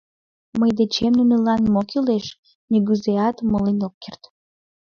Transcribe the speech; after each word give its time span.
Мый 0.59 0.71
дечем 0.79 1.13
нунылан 1.17 1.61
мо 1.73 1.81
кӱлеш, 1.89 2.25
нигузеат 2.71 3.35
умылен 3.43 3.79
ок 3.87 3.95
керт. 4.03 4.21